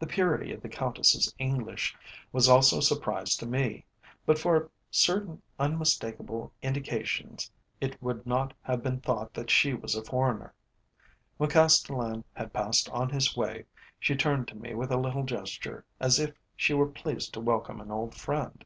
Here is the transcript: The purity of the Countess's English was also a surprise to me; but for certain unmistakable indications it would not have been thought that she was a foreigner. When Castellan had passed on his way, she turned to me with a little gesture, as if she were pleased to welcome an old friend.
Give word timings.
The 0.00 0.08
purity 0.08 0.52
of 0.52 0.60
the 0.60 0.68
Countess's 0.68 1.32
English 1.38 1.96
was 2.32 2.48
also 2.48 2.78
a 2.78 2.82
surprise 2.82 3.36
to 3.36 3.46
me; 3.46 3.84
but 4.26 4.36
for 4.36 4.72
certain 4.90 5.40
unmistakable 5.56 6.52
indications 6.62 7.52
it 7.80 7.96
would 8.02 8.26
not 8.26 8.54
have 8.62 8.82
been 8.82 9.00
thought 9.00 9.34
that 9.34 9.50
she 9.50 9.74
was 9.74 9.94
a 9.94 10.02
foreigner. 10.02 10.52
When 11.36 11.50
Castellan 11.50 12.24
had 12.34 12.52
passed 12.52 12.88
on 12.90 13.10
his 13.10 13.36
way, 13.36 13.66
she 14.00 14.16
turned 14.16 14.48
to 14.48 14.56
me 14.56 14.74
with 14.74 14.90
a 14.90 14.98
little 14.98 15.22
gesture, 15.22 15.84
as 16.00 16.18
if 16.18 16.34
she 16.56 16.74
were 16.74 16.88
pleased 16.88 17.32
to 17.34 17.40
welcome 17.40 17.80
an 17.80 17.92
old 17.92 18.16
friend. 18.16 18.64